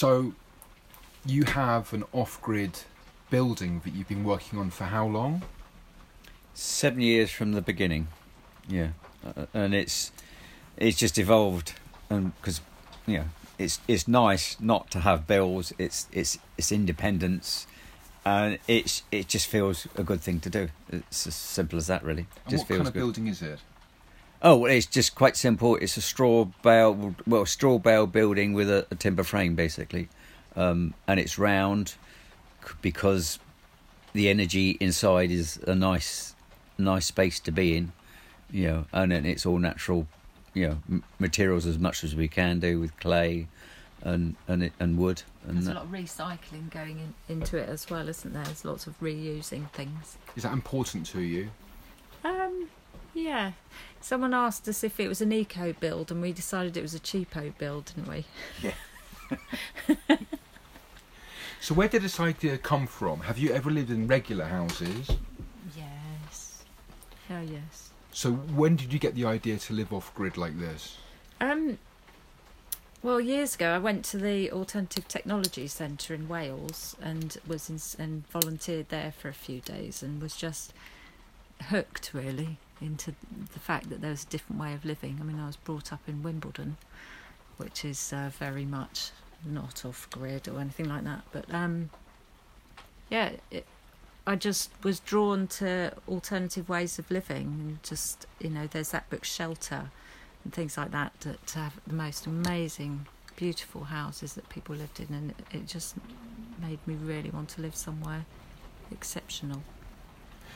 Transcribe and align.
So, 0.00 0.32
you 1.26 1.44
have 1.44 1.92
an 1.92 2.04
off-grid 2.14 2.84
building 3.28 3.82
that 3.84 3.92
you've 3.92 4.08
been 4.08 4.24
working 4.24 4.58
on 4.58 4.70
for 4.70 4.84
how 4.84 5.06
long? 5.06 5.42
Seven 6.54 7.02
years 7.02 7.30
from 7.30 7.52
the 7.52 7.60
beginning, 7.60 8.08
yeah, 8.66 8.92
uh, 9.22 9.44
and 9.52 9.74
it's 9.74 10.10
it's 10.78 10.96
just 10.96 11.18
evolved, 11.18 11.74
and 12.08 12.34
because 12.36 12.62
you 13.06 13.18
know 13.18 13.24
it's 13.58 13.78
it's 13.86 14.08
nice 14.08 14.58
not 14.58 14.90
to 14.92 15.00
have 15.00 15.26
bills. 15.26 15.74
It's 15.76 16.08
it's 16.12 16.38
it's 16.56 16.72
independence, 16.72 17.66
and 18.24 18.58
it's 18.66 19.02
it 19.12 19.28
just 19.28 19.48
feels 19.48 19.86
a 19.96 20.02
good 20.02 20.22
thing 20.22 20.40
to 20.40 20.48
do. 20.48 20.70
It's 20.90 21.26
as 21.26 21.34
simple 21.34 21.76
as 21.76 21.88
that, 21.88 22.02
really. 22.02 22.26
And 22.46 22.52
just 22.52 22.62
what 22.62 22.68
feels 22.68 22.78
kind 22.78 22.88
of 22.88 22.94
good. 22.94 23.00
building 23.00 23.26
is 23.26 23.42
it? 23.42 23.58
Oh, 24.42 24.56
well, 24.56 24.72
it's 24.72 24.86
just 24.86 25.14
quite 25.14 25.36
simple. 25.36 25.76
It's 25.76 25.96
a 25.96 26.00
straw 26.00 26.46
bale, 26.62 27.14
well, 27.26 27.44
straw 27.44 27.78
bale 27.78 28.06
building 28.06 28.54
with 28.54 28.70
a, 28.70 28.86
a 28.90 28.94
timber 28.94 29.22
frame, 29.22 29.54
basically, 29.54 30.08
um, 30.56 30.94
and 31.06 31.20
it's 31.20 31.38
round 31.38 31.94
because 32.80 33.38
the 34.12 34.30
energy 34.30 34.70
inside 34.80 35.30
is 35.30 35.58
a 35.66 35.74
nice, 35.74 36.34
nice 36.78 37.06
space 37.06 37.38
to 37.40 37.52
be 37.52 37.76
in, 37.76 37.92
you 38.50 38.66
know, 38.66 38.86
and 38.92 39.12
then 39.12 39.26
it's 39.26 39.44
all 39.44 39.58
natural, 39.58 40.06
you 40.54 40.68
know, 40.68 40.78
m- 40.88 41.04
materials 41.18 41.66
as 41.66 41.78
much 41.78 42.02
as 42.02 42.14
we 42.16 42.26
can 42.26 42.60
do 42.60 42.80
with 42.80 42.98
clay, 42.98 43.46
and 44.02 44.36
and 44.48 44.62
it, 44.62 44.72
and 44.80 44.96
wood, 44.96 45.22
and 45.46 45.56
There's 45.56 45.68
a 45.68 45.74
lot 45.74 45.84
of 45.84 45.90
recycling 45.90 46.70
going 46.70 46.98
in, 46.98 47.36
into 47.36 47.58
it 47.58 47.68
as 47.68 47.90
well, 47.90 48.08
isn't 48.08 48.32
there? 48.32 48.44
There's 48.44 48.64
lots 48.64 48.86
of 48.86 48.98
reusing 49.00 49.70
things. 49.72 50.16
Is 50.34 50.44
that 50.44 50.52
important 50.54 51.04
to 51.08 51.20
you? 51.20 51.50
Um, 52.24 52.68
yeah. 53.14 53.52
Someone 54.00 54.34
asked 54.34 54.66
us 54.68 54.82
if 54.82 54.98
it 54.98 55.08
was 55.08 55.20
an 55.20 55.32
eco 55.32 55.72
build, 55.72 56.10
and 56.10 56.22
we 56.22 56.32
decided 56.32 56.76
it 56.76 56.82
was 56.82 56.94
a 56.94 57.00
cheapo 57.00 57.56
build, 57.58 57.92
didn't 57.94 58.08
we? 58.08 58.24
Yeah. 58.62 60.16
So, 61.60 61.74
where 61.74 61.88
did 61.88 62.02
this 62.02 62.18
idea 62.18 62.56
come 62.56 62.86
from? 62.86 63.20
Have 63.20 63.38
you 63.38 63.52
ever 63.52 63.70
lived 63.70 63.90
in 63.90 64.06
regular 64.06 64.46
houses? 64.46 65.10
Yes. 65.76 66.64
Oh 67.28 67.42
yes. 67.42 67.90
So, 68.12 68.32
when 68.32 68.76
did 68.76 68.94
you 68.94 68.98
get 68.98 69.14
the 69.14 69.26
idea 69.26 69.58
to 69.58 69.74
live 69.74 69.92
off-grid 69.92 70.38
like 70.38 70.58
this? 70.58 70.96
Um. 71.40 71.78
Well, 73.02 73.20
years 73.20 73.54
ago, 73.54 73.74
I 73.74 73.78
went 73.78 74.04
to 74.06 74.18
the 74.18 74.50
Alternative 74.50 75.06
Technology 75.06 75.66
Centre 75.66 76.14
in 76.14 76.28
Wales 76.28 76.96
and 77.00 77.36
was 77.46 77.70
in, 77.70 78.02
and 78.02 78.26
volunteered 78.28 78.88
there 78.88 79.12
for 79.12 79.28
a 79.28 79.34
few 79.34 79.60
days 79.60 80.02
and 80.02 80.20
was 80.20 80.36
just 80.36 80.74
hooked 81.68 82.12
really 82.12 82.58
into 82.80 83.14
the 83.52 83.58
fact 83.58 83.90
that 83.90 84.00
there 84.00 84.10
was 84.10 84.24
a 84.24 84.28
different 84.28 84.60
way 84.60 84.74
of 84.74 84.84
living. 84.84 85.18
I 85.20 85.24
mean, 85.24 85.38
I 85.38 85.46
was 85.46 85.56
brought 85.56 85.92
up 85.92 86.00
in 86.06 86.22
Wimbledon, 86.22 86.76
which 87.56 87.84
is 87.84 88.12
uh, 88.12 88.30
very 88.38 88.64
much 88.64 89.10
not 89.44 89.84
off 89.84 90.08
grid 90.10 90.48
or 90.48 90.60
anything 90.60 90.88
like 90.88 91.04
that. 91.04 91.22
But 91.32 91.52
um, 91.52 91.90
yeah, 93.08 93.32
it, 93.50 93.66
I 94.26 94.36
just 94.36 94.70
was 94.82 95.00
drawn 95.00 95.46
to 95.48 95.92
alternative 96.08 96.68
ways 96.68 96.98
of 96.98 97.10
living 97.10 97.46
and 97.46 97.82
just 97.82 98.26
you 98.38 98.50
know, 98.50 98.66
there's 98.66 98.90
that 98.90 99.08
book 99.10 99.24
Shelter 99.24 99.90
and 100.44 100.52
things 100.52 100.76
like 100.76 100.90
that 100.92 101.12
that 101.20 101.50
have 101.54 101.80
the 101.86 101.94
most 101.94 102.26
amazing, 102.26 103.06
beautiful 103.36 103.84
houses 103.84 104.34
that 104.34 104.48
people 104.48 104.74
lived 104.74 105.00
in, 105.00 105.14
and 105.14 105.30
it, 105.30 105.36
it 105.52 105.66
just 105.66 105.96
made 106.60 106.78
me 106.86 106.94
really 106.94 107.30
want 107.30 107.48
to 107.50 107.60
live 107.62 107.76
somewhere 107.76 108.24
exceptional. 108.90 109.62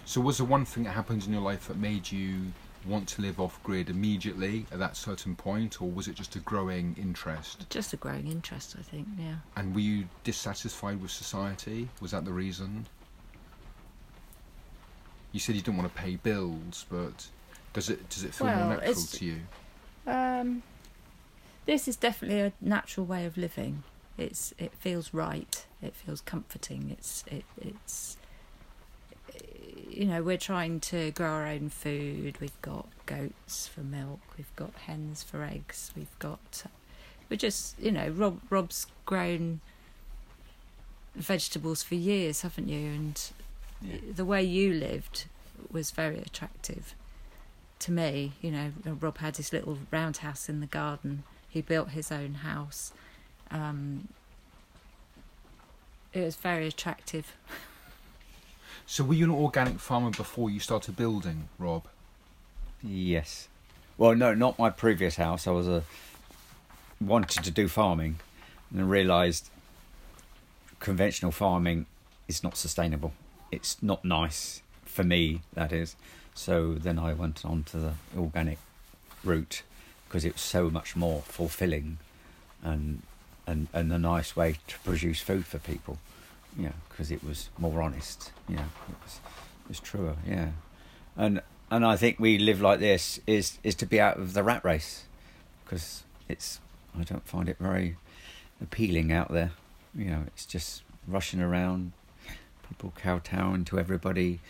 So, 0.07 0.21
was 0.21 0.39
there 0.39 0.47
one 0.47 0.65
thing 0.65 0.85
that 0.85 0.91
happened 0.91 1.25
in 1.25 1.33
your 1.33 1.43
life 1.43 1.69
that 1.69 1.79
made 1.79 2.11
you 2.11 2.53
want 2.87 3.09
to 3.09 3.23
live 3.23 3.41
off-grid 3.41 3.89
immediately 3.89 4.67
at 4.71 4.79
that 4.79 4.97
certain 4.97 5.35
point, 5.35 5.81
or 5.81 5.91
was 5.91 6.09
it 6.09 6.15
just 6.15 6.37
a 6.37 6.39
growing 6.41 6.95
interest? 7.01 7.69
Just 7.71 7.93
a 7.95 7.97
growing 7.97 8.29
interest, 8.29 8.77
I 8.79 8.83
think. 8.83 9.09
Yeah. 9.19 9.37
And 9.57 9.75
were 9.75 9.81
you 9.81 10.05
dissatisfied 10.23 11.01
with 11.01 11.11
society? 11.11 11.89
Was 12.01 12.11
that 12.11 12.25
the 12.25 12.33
reason? 12.33 12.87
You 15.33 15.41
said 15.41 15.55
you 15.55 15.63
didn't 15.63 15.79
want 15.79 15.95
to 15.95 16.01
pay 16.01 16.17
bills, 16.17 16.85
but 16.91 17.27
does 17.73 17.91
it 17.91 18.09
does 18.09 18.25
it 18.25 18.35
feel 18.35 18.47
Well, 18.47 18.69
more 18.69 18.77
natural 18.77 18.95
to 18.95 19.25
you? 19.25 19.41
Um, 20.07 20.63
this 21.67 21.89
is 21.89 21.97
definitely 21.97 22.41
a 22.41 22.53
natural 22.61 23.07
way 23.07 23.25
of 23.25 23.37
living. 23.37 23.83
It's 24.19 24.55
it 24.59 24.73
feels 24.75 25.13
right. 25.13 25.67
It 25.83 25.97
feels 25.97 26.21
comforting. 26.21 26.91
It's 26.91 27.25
it 27.27 27.45
it's 27.61 28.17
you 29.97 30.05
know 30.07 30.23
we're 30.23 30.37
trying 30.39 30.81
to 30.81 31.11
grow 31.13 31.29
our 31.29 31.47
own 31.47 31.69
food. 31.71 32.39
We've 32.41 32.61
got 32.63 32.87
goats 33.07 33.67
for 33.69 33.81
milk. 33.81 34.21
We've 34.37 34.55
got 34.57 34.73
hens 34.87 35.23
for 35.23 35.43
eggs. 35.43 35.93
We've 35.97 36.19
got 36.19 36.65
we're 37.31 37.37
just 37.37 37.79
you 37.81 37.93
know 37.93 38.09
Rob 38.09 38.41
Rob's 38.51 38.87
grown 39.07 39.61
vegetables 41.15 41.83
for 41.83 41.95
years, 41.95 42.43
haven't 42.43 42.69
you? 42.69 42.89
And 42.91 43.21
Yeah. 43.81 43.97
the 44.15 44.25
way 44.25 44.43
you 44.43 44.73
lived 44.75 45.27
was 45.71 45.91
very 45.91 46.19
attractive 46.19 46.95
to 47.81 47.93
me. 47.93 48.33
You 48.41 48.51
know, 48.51 48.73
Rob 48.85 49.19
had 49.19 49.37
his 49.37 49.53
little 49.53 49.79
roundhouse 49.91 50.49
in 50.49 50.61
the 50.61 50.67
garden. 50.67 51.25
He 51.49 51.61
built 51.61 51.91
his 51.91 52.11
own 52.11 52.35
house. 52.35 52.93
Um, 53.51 54.09
it 56.13 56.21
was 56.23 56.37
very 56.37 56.67
attractive. 56.67 57.35
So, 58.87 59.05
were 59.05 59.15
you 59.15 59.25
an 59.25 59.31
organic 59.31 59.79
farmer 59.79 60.11
before 60.11 60.51
you 60.51 60.61
started 60.61 60.97
building, 60.97 61.49
Rob? 61.59 61.85
Yes. 62.83 63.49
Well, 63.97 64.15
no, 64.15 64.35
not 64.35 64.59
my 64.59 64.71
previous 64.71 65.17
house. 65.17 65.47
I 65.47 65.53
was 65.53 65.69
a 65.69 65.85
wanted 67.01 67.45
to 67.45 67.51
do 67.51 67.69
farming, 67.69 68.21
and 68.73 68.91
realised 68.91 69.49
conventional 70.81 71.33
farming 71.33 71.87
is 72.29 72.43
not 72.43 72.57
sustainable. 72.57 73.13
It's 73.51 73.83
not 73.83 74.05
nice 74.05 74.63
for 74.85 75.05
me. 75.05 75.43
That 75.55 75.73
is. 75.73 75.97
So 76.35 76.75
then 76.75 76.99
I 76.99 77.13
went 77.13 77.45
on 77.45 77.63
to 77.65 77.79
the 77.79 77.93
organic 78.17 78.59
route 79.23 79.63
because 80.09 80.25
it 80.25 80.35
was 80.35 80.43
so 80.43 80.71
much 80.71 80.97
more 80.97 81.23
fulfilling, 81.23 81.99
and 82.63 83.03
and 83.47 83.69
and 83.73 83.93
a 83.93 83.99
nice 83.99 84.37
way 84.37 84.57
to 84.67 84.79
produce 84.81 85.21
food 85.21 85.47
for 85.47 85.59
people. 85.59 85.99
You 86.57 86.67
know, 86.67 86.73
because 86.89 87.11
it 87.11 87.25
was 87.25 87.51
more 87.59 87.83
honest. 87.83 88.33
You 88.49 88.57
know, 88.57 88.69
it 88.89 88.97
was 89.03 89.21
it 89.65 89.69
was 89.69 89.81
truer. 89.81 90.17
Yeah, 90.29 90.51
and 91.17 91.43
and 91.71 91.85
I 91.85 91.97
think 91.97 92.21
we 92.21 92.39
live 92.39 92.61
like 92.61 92.81
this 92.81 93.21
is 93.27 93.59
is 93.63 93.75
to 93.77 93.87
be 93.87 94.01
out 94.01 94.19
of 94.19 94.35
the 94.35 94.43
rat 94.43 94.65
race 94.65 95.05
because 95.65 96.05
it's 96.29 96.61
I 96.99 97.03
don't 97.03 97.27
find 97.27 97.49
it 97.49 97.57
very 97.59 97.97
appealing 98.61 99.13
out 99.13 99.33
there. 99.33 99.53
You 99.95 100.07
know, 100.07 100.23
it's 100.27 100.47
just 100.47 100.83
rushing 101.07 101.41
around, 101.41 101.93
people 102.69 102.93
kowtowing 102.97 103.65
to 103.67 103.79
everybody. 103.79 104.41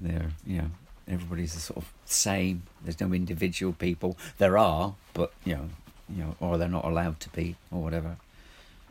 They're 0.00 0.30
you 0.46 0.58
know 0.58 0.70
everybody's 1.08 1.54
the 1.54 1.60
sort 1.60 1.78
of 1.78 1.92
same. 2.04 2.64
There's 2.84 3.00
no 3.00 3.12
individual 3.12 3.72
people. 3.72 4.16
There 4.38 4.58
are, 4.58 4.94
but 5.14 5.32
you 5.44 5.54
know, 5.56 5.68
you 6.08 6.22
know, 6.22 6.36
or 6.40 6.58
they're 6.58 6.68
not 6.68 6.84
allowed 6.84 7.20
to 7.20 7.30
be, 7.30 7.56
or 7.70 7.82
whatever. 7.82 8.16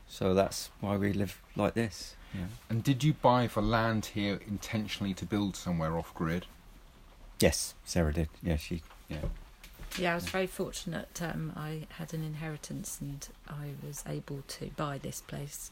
So 0.08 0.34
that's 0.34 0.70
why 0.80 0.98
we 0.98 1.14
live 1.14 1.40
like 1.56 1.74
this. 1.74 2.16
Yeah. 2.38 2.46
And 2.70 2.84
did 2.84 3.04
you 3.04 3.14
buy 3.14 3.48
for 3.48 3.62
land 3.62 4.08
here 4.08 4.40
intentionally 4.48 5.14
to 5.16 5.26
build 5.26 5.56
somewhere 5.56 5.98
off-grid? 5.98 6.46
Yes, 7.40 7.74
Sarah 7.84 8.14
did. 8.14 8.30
Yeah, 8.44 8.58
she. 8.58 8.82
Yeah. 9.10 9.18
Yeah, 9.98 10.12
I 10.12 10.16
was 10.16 10.30
very 10.30 10.48
fortunate. 10.48 11.20
Um, 11.22 11.54
I 11.56 11.88
had 11.98 12.14
an 12.14 12.24
inheritance 12.24 13.00
and 13.02 13.28
I 13.48 13.70
was 13.86 14.04
able 14.08 14.44
to 14.48 14.70
buy 14.76 14.98
this 14.98 15.22
place. 15.22 15.72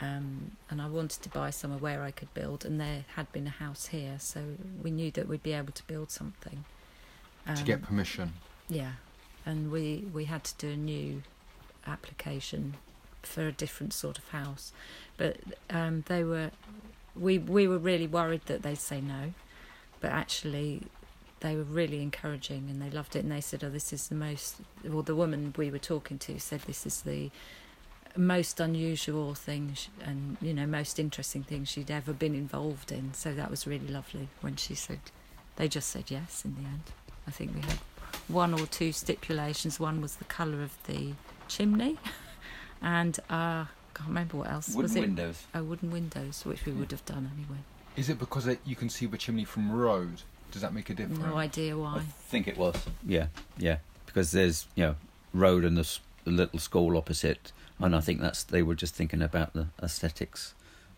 Um, 0.00 0.52
and 0.70 0.80
I 0.80 0.86
wanted 0.88 1.22
to 1.24 1.28
buy 1.28 1.50
somewhere 1.50 1.78
where 1.78 2.02
I 2.02 2.10
could 2.10 2.32
build, 2.32 2.64
and 2.64 2.80
there 2.80 3.04
had 3.16 3.30
been 3.32 3.46
a 3.46 3.50
house 3.50 3.86
here, 3.88 4.16
so 4.18 4.40
we 4.82 4.90
knew 4.90 5.10
that 5.10 5.28
we'd 5.28 5.42
be 5.42 5.52
able 5.52 5.72
to 5.72 5.86
build 5.86 6.10
something. 6.10 6.64
to 7.44 7.52
Um, 7.52 7.64
get 7.64 7.82
permission? 7.82 8.32
Yeah, 8.70 8.92
and 9.44 9.70
we 9.70 10.08
we 10.10 10.24
had 10.24 10.42
to 10.44 10.54
do 10.56 10.70
a 10.70 10.76
new 10.76 11.22
application 11.86 12.76
for 13.22 13.46
a 13.46 13.52
different 13.52 13.92
sort 13.92 14.18
of 14.18 14.28
house, 14.28 14.72
but 15.16 15.36
um, 15.68 16.04
they 16.06 16.24
were 16.24 16.50
we 17.16 17.38
we 17.38 17.66
were 17.66 17.78
really 17.78 18.06
worried 18.06 18.42
that 18.46 18.62
they'd 18.62 18.78
say 18.78 19.00
no, 19.00 19.34
but 20.00 20.10
actually 20.10 20.82
they 21.40 21.56
were 21.56 21.62
really 21.62 22.02
encouraging 22.02 22.68
and 22.68 22.80
they 22.80 22.90
loved 22.90 23.16
it 23.16 23.20
and 23.20 23.32
they 23.32 23.40
said, 23.40 23.64
"Oh, 23.64 23.70
this 23.70 23.92
is 23.92 24.08
the 24.08 24.14
most." 24.14 24.56
Well, 24.84 25.02
the 25.02 25.14
woman 25.14 25.54
we 25.56 25.70
were 25.70 25.78
talking 25.78 26.18
to 26.18 26.38
said 26.38 26.60
this 26.62 26.86
is 26.86 27.02
the 27.02 27.30
most 28.16 28.58
unusual 28.58 29.34
thing 29.34 29.76
and 30.04 30.36
you 30.40 30.52
know 30.52 30.66
most 30.66 30.98
interesting 30.98 31.44
thing 31.44 31.64
she'd 31.64 31.90
ever 31.90 32.12
been 32.12 32.34
involved 32.34 32.92
in. 32.92 33.14
So 33.14 33.34
that 33.34 33.50
was 33.50 33.66
really 33.66 33.88
lovely 33.88 34.28
when 34.40 34.56
she 34.56 34.74
said 34.74 35.00
they 35.56 35.68
just 35.68 35.88
said 35.88 36.10
yes 36.10 36.44
in 36.44 36.54
the 36.54 36.62
end. 36.62 36.82
I 37.26 37.30
think 37.30 37.54
we 37.54 37.60
had 37.60 37.78
one 38.28 38.54
or 38.54 38.66
two 38.66 38.92
stipulations. 38.92 39.78
One 39.78 40.00
was 40.00 40.16
the 40.16 40.24
colour 40.24 40.62
of 40.62 40.76
the 40.84 41.12
chimney, 41.48 41.96
and 42.82 43.18
uh, 43.28 43.64
can't 43.94 44.08
remember 44.08 44.38
what 44.38 44.50
else 44.50 44.74
was 44.74 44.94
it. 44.96 45.00
windows. 45.00 45.44
Oh, 45.54 45.62
wooden 45.64 45.90
windows, 45.90 46.44
which 46.44 46.64
we 46.66 46.72
would 46.72 46.90
have 46.90 47.04
done 47.04 47.30
anyway. 47.36 47.60
Is 47.96 48.08
it 48.08 48.18
because 48.18 48.46
it, 48.46 48.60
you 48.64 48.76
can 48.76 48.88
see 48.88 49.06
the 49.06 49.18
chimney 49.18 49.44
from 49.44 49.70
road? 49.72 50.22
Does 50.52 50.62
that 50.62 50.72
make 50.74 50.90
a 50.90 50.94
difference? 50.94 51.20
No 51.20 51.36
idea 51.36 51.76
why. 51.76 51.96
I 51.96 52.00
think 52.00 52.48
it 52.48 52.56
was. 52.56 52.76
Yeah, 53.06 53.26
yeah. 53.58 53.78
Because 54.06 54.32
there's 54.32 54.66
you 54.74 54.84
know 54.84 54.96
road 55.32 55.64
and 55.64 55.76
the, 55.76 55.80
s- 55.82 56.00
the 56.24 56.30
little 56.32 56.58
school 56.58 56.96
opposite, 56.96 57.52
and 57.78 57.94
I 57.94 58.00
think 58.00 58.20
that's 58.20 58.42
they 58.42 58.62
were 58.62 58.74
just 58.74 58.94
thinking 58.94 59.22
about 59.22 59.52
the 59.52 59.66
aesthetics 59.82 60.54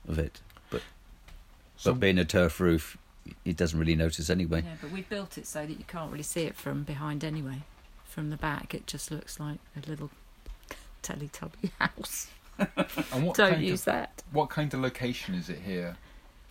of 0.08 0.18
it. 0.18 0.40
But 0.70 0.82
So 1.76 1.92
but 1.92 2.00
being 2.00 2.18
a 2.18 2.24
turf 2.24 2.60
roof, 2.60 2.96
it 3.44 3.56
doesn't 3.56 3.78
really 3.78 3.96
notice 3.96 4.30
anyway. 4.30 4.62
Yeah, 4.64 4.76
but 4.80 4.90
we 4.90 5.02
built 5.02 5.36
it 5.36 5.46
so 5.46 5.66
that 5.66 5.78
you 5.78 5.84
can't 5.86 6.10
really 6.10 6.22
see 6.22 6.42
it 6.44 6.56
from 6.56 6.82
behind 6.84 7.22
anyway. 7.24 7.62
From 8.04 8.30
the 8.30 8.36
back, 8.36 8.74
it 8.74 8.86
just 8.86 9.10
looks 9.10 9.38
like 9.40 9.58
a 9.76 9.88
little 9.88 10.10
Teletubby 11.02 11.70
house. 11.78 12.28
and 12.58 13.26
what 13.26 13.36
Don't 13.36 13.60
use 13.60 13.80
of, 13.80 13.86
that. 13.86 14.22
What 14.32 14.50
kind 14.50 14.72
of 14.72 14.80
location 14.80 15.34
is 15.34 15.48
it 15.48 15.58
here? 15.64 15.96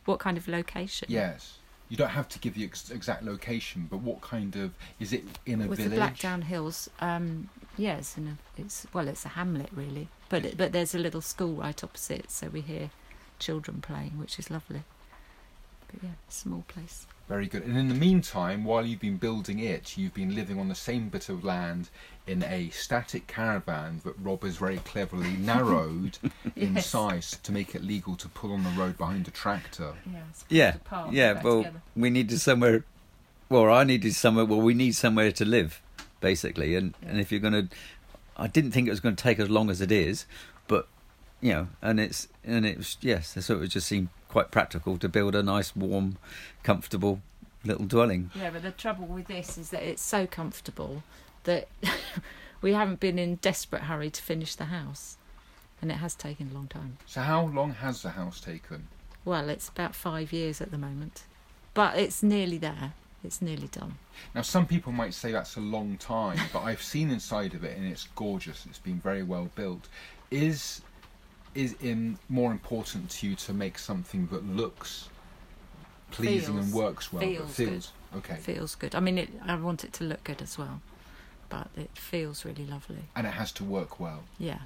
What 0.06 0.19
kind 0.19 0.38
of 0.38 0.48
location? 0.48 1.07
Yes. 1.09 1.57
You 1.89 1.98
don't 1.98 2.09
have 2.09 2.30
to 2.30 2.39
give 2.39 2.53
the 2.53 2.63
ex- 2.63 2.89
exact 2.89 3.24
location, 3.24 3.88
but 3.89 3.98
what 3.98 4.21
kind 4.21 4.56
of 4.56 4.71
is 5.00 5.12
it 5.12 5.24
in 5.45 5.62
a 5.62 5.68
With 5.68 5.80
village? 5.80 5.92
the 5.92 5.98
Blackdown 6.27 6.44
Hills, 6.44 6.89
um, 7.00 7.50
yeah, 7.77 7.98
it's 7.98 8.18
in 8.18 8.27
a, 8.27 8.62
it's 8.62 8.88
well, 8.94 9.07
it's 9.09 9.25
a 9.25 9.30
hamlet 9.30 9.69
really, 9.74 10.07
but 10.30 10.56
but 10.57 10.71
there's 10.71 10.95
a 10.95 11.00
little 11.00 11.19
school 11.19 11.56
right 11.56 11.83
opposite, 11.83 12.31
so 12.31 12.47
we 12.47 12.62
hear 12.62 12.92
children 13.39 13.81
playing, 13.81 14.18
which 14.18 14.39
is 14.39 14.50
lovely. 14.50 14.83
But 15.94 16.04
yeah, 16.04 16.10
small 16.30 16.64
place. 16.68 17.06
Very 17.28 17.48
good. 17.48 17.64
And 17.64 17.78
in 17.78 17.88
the 17.88 17.96
meantime, 17.96 18.66
while 18.66 18.86
you've 18.86 19.00
been 19.00 19.16
building 19.16 19.60
it, 19.60 19.98
you've 19.98 20.14
been 20.14 20.36
living 20.36 20.60
on 20.60 20.68
the 20.68 20.76
same 20.76 21.08
bit 21.08 21.30
of 21.30 21.46
land 21.46 21.90
in 22.28 22.44
a 22.44 22.70
static 22.72 23.26
caravan 23.28 24.02
that 24.04 24.16
Rob 24.22 24.44
has 24.44 24.58
very 24.58 24.78
cleverly 24.80 25.32
narrowed 25.40 26.18
in 26.58 26.80
size 26.82 27.38
to 27.44 27.52
make 27.54 27.74
it 27.74 27.84
legal 27.84 28.16
to 28.18 28.28
pull 28.28 28.52
on 28.52 28.64
the 28.64 28.70
road 28.72 28.98
behind 28.98 29.28
a 29.28 29.32
tractor. 29.32 29.94
Yeah, 30.12 30.20
it's 30.30 30.46
Yeah, 30.50 30.76
yeah. 31.10 31.42
Well, 31.42 31.60
together. 31.60 31.82
we 31.96 32.10
needed 32.10 32.40
somewhere. 32.42 32.84
Well, 33.48 33.72
I 33.72 33.86
needed 33.86 34.14
somewhere. 34.14 34.46
Well, 34.46 34.62
we 34.62 34.74
need 34.74 34.96
somewhere 34.96 35.32
to 35.32 35.46
live, 35.46 35.82
basically. 36.20 36.76
And 36.76 36.96
and 37.02 37.20
if 37.20 37.32
you're 37.32 37.42
going 37.42 37.70
to, 37.70 37.76
I 38.36 38.48
didn't 38.48 38.72
think 38.72 38.88
it 38.88 38.92
was 38.92 39.00
going 39.00 39.16
to 39.16 39.24
take 39.24 39.40
as 39.40 39.50
long 39.50 39.70
as 39.70 39.80
it 39.80 39.92
is, 39.92 40.26
but 40.68 40.88
you 41.40 41.54
know, 41.54 41.68
and 41.82 41.98
it's 42.00 42.28
and 42.44 42.66
it 42.66 42.78
was 42.78 42.98
yes. 43.00 43.38
So 43.40 43.62
it 43.62 43.68
just 43.68 43.88
seemed 43.88 44.10
quite 44.31 44.50
practical 44.50 44.98
to 44.98 45.10
build 45.10 45.36
a 45.36 45.44
nice, 45.44 45.75
warm, 45.75 46.18
comfortable 46.63 47.22
little 47.66 47.86
dwelling. 47.86 48.31
Yeah, 48.33 48.50
but 48.50 48.63
the 48.63 48.72
trouble 48.72 49.06
with 49.06 49.28
this 49.28 49.57
is 49.57 49.69
that 49.72 49.83
it's 49.83 50.01
so 50.01 50.25
comfortable 50.25 51.04
that 51.44 51.68
we 52.62 52.74
haven't 52.74 53.01
been 53.01 53.19
in 53.19 53.36
desperate 53.36 53.83
hurry 53.83 54.10
to 54.10 54.22
finish 54.22 54.56
the 54.56 54.66
house, 54.66 55.18
and 55.81 55.92
it 55.92 55.95
has 55.95 56.16
taken 56.16 56.50
a 56.50 56.54
long 56.54 56.68
time. 56.68 56.98
So 57.06 57.22
how 57.22 57.45
long 57.48 57.74
has 57.74 58.01
the 58.01 58.12
house 58.12 58.39
taken? 58.39 58.88
Well, 59.25 59.50
it's 59.50 59.68
about 59.68 59.95
five 59.95 60.31
years 60.31 60.62
at 60.62 60.72
the 60.72 60.78
moment, 60.78 61.25
but 61.74 61.98
it's 61.98 62.24
nearly 62.24 62.57
there. 62.57 62.94
It's 63.24 63.42
nearly 63.42 63.68
done. 63.68 63.95
Now, 64.33 64.42
some 64.42 64.66
people 64.66 64.92
might 64.92 65.13
say 65.13 65.31
that's 65.31 65.56
a 65.56 65.62
long 65.62 65.98
time, 65.98 66.39
but 66.51 66.62
I've 66.62 66.81
seen 66.81 67.12
inside 67.12 67.54
of 67.54 67.63
it 67.63 67.78
and 67.78 67.86
it's 67.86 68.07
gorgeous. 68.16 68.66
It's 68.66 68.80
been 68.80 69.00
very 69.00 69.22
well 69.22 69.51
built. 69.54 69.88
Is 70.31 70.81
is 71.56 71.75
in 71.81 72.18
more 72.30 72.51
important 72.51 73.09
to 73.09 73.27
you 73.27 73.36
to 73.36 73.53
make 73.53 73.77
something 73.77 74.27
that 74.31 74.45
looks 74.45 75.09
pleasing 76.12 76.57
and 76.57 76.74
works 76.74 77.12
well? 77.12 77.21
but 77.24 77.30
feels 77.30 77.56
feels 77.56 77.92
okay, 78.15 78.36
feels 78.36 78.75
good. 78.75 78.95
I 78.95 79.00
mean, 79.00 79.18
it, 79.18 79.30
I 79.45 79.56
want 79.56 79.83
it 79.83 79.94
to 79.94 80.03
look 80.03 80.24
good 80.24 80.42
as 80.42 80.57
well, 80.57 80.81
but 81.50 81.68
it 81.77 81.92
feels 81.95 82.45
really 82.45 82.65
lovely. 82.65 83.03
and 83.15 83.27
it 83.27 83.33
has 83.33 83.51
to 83.53 83.63
work 83.63 84.00
well. 84.00 84.24
Yeah. 84.38 84.59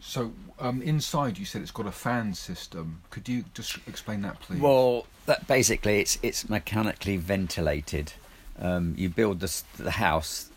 So 0.00 0.32
um, 0.58 0.82
inside, 0.82 1.38
you 1.38 1.44
said 1.44 1.62
it's 1.62 1.70
got 1.70 1.86
a 1.86 1.92
fan 1.92 2.34
system. 2.34 3.02
Could 3.10 3.28
you 3.28 3.44
just 3.54 3.78
explain 3.86 4.22
that, 4.22 4.38
please? 4.40 4.60
Well, 4.60 5.06
that 5.26 5.46
basically 5.46 6.00
it's 6.00 6.18
it's 6.22 6.48
mechanically 6.48 7.16
ventilated. 7.16 8.12
Um, 8.60 8.94
you 8.96 9.08
build 9.08 9.40
this, 9.40 9.62
the 9.76 9.92
house 9.92 10.50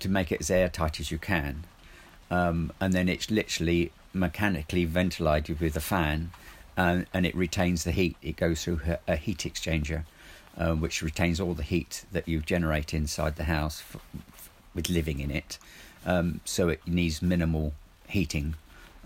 to 0.00 0.08
make 0.08 0.32
it 0.32 0.40
as 0.40 0.50
airtight 0.50 1.00
as 1.00 1.10
you 1.10 1.18
can, 1.18 1.64
um, 2.30 2.72
and 2.80 2.92
then 2.92 3.08
it's 3.08 3.30
literally 3.30 3.92
mechanically 4.12 4.84
ventilated 4.84 5.60
with 5.60 5.76
a 5.76 5.80
fan, 5.80 6.30
and, 6.76 7.06
and 7.12 7.26
it 7.26 7.34
retains 7.34 7.84
the 7.84 7.90
heat. 7.92 8.16
It 8.22 8.36
goes 8.36 8.64
through 8.64 8.80
a, 8.86 8.98
a 9.12 9.16
heat 9.16 9.38
exchanger, 9.38 10.04
um, 10.56 10.80
which 10.80 11.02
retains 11.02 11.40
all 11.40 11.54
the 11.54 11.62
heat 11.62 12.04
that 12.12 12.28
you 12.28 12.40
generate 12.40 12.94
inside 12.94 13.36
the 13.36 13.44
house 13.44 13.82
f- 13.94 14.00
f- 14.34 14.50
with 14.74 14.88
living 14.88 15.20
in 15.20 15.30
it. 15.30 15.58
Um, 16.06 16.40
so 16.44 16.68
it 16.68 16.80
needs 16.86 17.20
minimal 17.20 17.74
heating, 18.08 18.54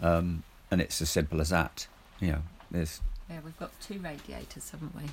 um, 0.03 0.43
and 0.71 0.81
it's 0.81 1.01
as 1.03 1.11
simple 1.11 1.41
as 1.41 1.49
that. 1.51 1.87
You 2.21 2.33
know, 2.33 2.43
there's 2.71 3.01
Yeah, 3.29 3.39
we've 3.45 3.59
got 3.59 3.73
two 3.81 3.99
radiators, 3.99 4.71
haven't 4.71 4.95
we? 4.95 5.05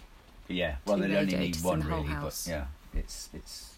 yeah, 0.53 0.75
well, 0.86 0.97
Two 0.97 1.07
they 1.07 1.15
only 1.15 1.38
need 1.38 1.56
one 1.57 1.80
the 1.80 1.86
whole 1.86 2.03
really, 2.03 2.15
but 2.21 2.45
yeah, 2.47 2.65
it's 2.94 3.30
it's 3.33 3.74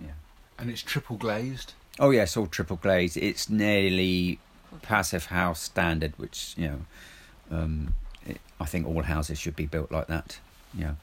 yeah. 0.00 0.12
and 0.58 0.70
it's 0.70 0.82
triple 0.82 1.16
glazed. 1.16 1.74
Oh 2.00 2.10
yes, 2.10 2.36
all 2.36 2.46
triple 2.46 2.76
glazed. 2.76 3.16
It's 3.16 3.48
nearly 3.48 4.38
passive 4.82 5.26
house 5.26 5.60
standard, 5.60 6.14
which 6.16 6.54
you 6.56 6.68
know, 6.68 6.80
um, 7.50 7.94
it, 8.26 8.40
I 8.60 8.64
think 8.64 8.86
all 8.86 9.02
houses 9.02 9.38
should 9.38 9.56
be 9.56 9.66
built 9.66 9.90
like 9.90 10.06
that. 10.08 10.38
You 10.72 10.84
know, 10.84 10.96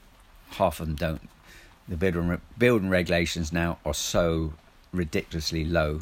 half 0.52 0.80
of 0.80 0.88
them 0.88 0.96
don't. 0.96 1.30
The 1.88 1.98
building 1.98 2.40
building 2.58 2.90
regulations 2.90 3.52
now 3.52 3.80
are 3.86 3.94
so 3.94 4.54
ridiculously 4.92 5.66
low; 5.66 6.02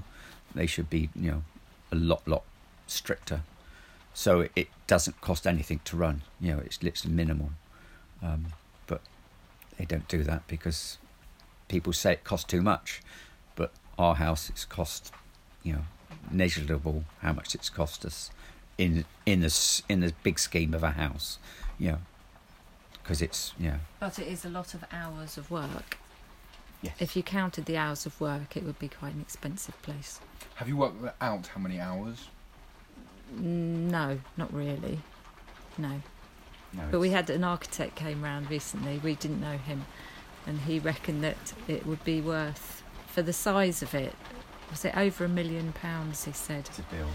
they 0.53 0.65
should 0.65 0.89
be 0.89 1.09
you 1.15 1.31
know 1.31 1.43
a 1.91 1.95
lot 1.95 2.27
lot 2.27 2.43
stricter. 2.87 3.41
So 4.13 4.41
it, 4.41 4.51
it 4.55 4.67
doesn't 4.87 5.21
cost 5.21 5.47
anything 5.47 5.79
to 5.85 5.95
run. 5.95 6.23
You 6.41 6.55
know, 6.55 6.59
it's 6.59 6.83
literally 6.83 7.15
minimal. 7.15 7.51
Um, 8.21 8.47
but 8.87 9.01
they 9.77 9.85
don't 9.85 10.07
do 10.07 10.23
that 10.23 10.47
because 10.47 10.97
people 11.67 11.93
say 11.93 12.13
it 12.13 12.23
costs 12.23 12.45
too 12.45 12.61
much. 12.61 13.01
But 13.55 13.71
our 13.97 14.15
house, 14.15 14.49
it's 14.49 14.65
cost, 14.65 15.13
you 15.63 15.73
know, 15.73 15.81
negligible 16.31 17.03
how 17.21 17.33
much 17.33 17.55
it's 17.55 17.69
cost 17.69 18.05
us 18.05 18.31
in 18.77 19.05
in 19.25 19.41
the 19.41 19.81
in 19.89 19.99
the 19.99 20.13
big 20.23 20.39
scheme 20.39 20.73
of 20.73 20.83
a 20.83 20.91
house. 20.91 21.37
You 21.77 21.91
know, 21.91 21.97
because 23.01 23.21
it's 23.21 23.53
you 23.59 23.71
know. 23.71 23.79
But 23.99 24.19
it 24.19 24.27
is 24.27 24.45
a 24.45 24.49
lot 24.49 24.73
of 24.73 24.83
hours 24.91 25.37
of 25.37 25.49
work. 25.51 25.97
Yes. 26.81 26.95
If 26.99 27.15
you 27.15 27.23
counted 27.23 27.65
the 27.65 27.75
hours 27.77 28.05
of 28.05 28.19
work, 28.21 28.55
it 28.55 28.63
would 28.63 28.79
be 28.79 28.87
quite 28.87 29.13
an 29.13 29.21
expensive 29.21 29.79
place. 29.81 30.19
Have 30.55 30.67
you 30.69 30.77
worked 30.77 31.03
out? 31.21 31.47
How 31.47 31.59
many 31.59 31.79
hours? 31.79 32.27
Mm, 33.35 33.89
No, 33.89 34.19
not 34.37 34.53
really. 34.53 34.99
No. 35.77 36.01
No, 36.71 36.83
But 36.91 36.99
we 36.99 37.09
had 37.09 37.29
an 37.31 37.43
architect 37.43 37.95
came 37.95 38.21
round 38.23 38.49
recently. 38.49 38.99
We 38.99 39.15
didn't 39.15 39.41
know 39.41 39.57
him, 39.57 39.85
and 40.45 40.61
he 40.61 40.79
reckoned 40.79 41.23
that 41.23 41.53
it 41.67 41.85
would 41.85 42.03
be 42.03 42.21
worth 42.21 42.83
for 43.07 43.23
the 43.23 43.33
size 43.33 43.81
of 43.81 43.93
it. 43.95 44.13
Was 44.71 44.85
it 44.85 44.95
over 44.95 45.25
a 45.25 45.29
million 45.29 45.73
pounds? 45.73 46.25
He 46.25 46.31
said. 46.31 46.65
to 46.65 46.81
build. 46.83 47.09